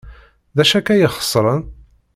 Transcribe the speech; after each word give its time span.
D 0.55 0.57
acu 0.63 0.75
akka 0.79 0.91
ay 0.93 1.01
ixeṣren? 1.07 1.61